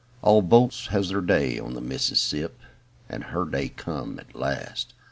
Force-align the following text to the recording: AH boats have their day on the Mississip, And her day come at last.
AH 0.23 0.41
boats 0.41 0.87
have 0.87 1.09
their 1.09 1.21
day 1.21 1.59
on 1.59 1.75
the 1.75 1.79
Mississip, 1.79 2.59
And 3.07 3.25
her 3.25 3.45
day 3.45 3.69
come 3.69 4.17
at 4.17 4.33
last. 4.35 4.95